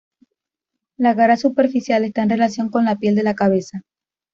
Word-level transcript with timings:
La 0.97 1.15
cara 1.15 1.37
superficial 1.37 2.03
está 2.05 2.23
en 2.23 2.31
relación 2.31 2.69
con 2.71 2.85
la 2.85 2.95
piel 2.95 3.13
de 3.13 3.21
la 3.21 3.35
cabeza. 3.35 3.83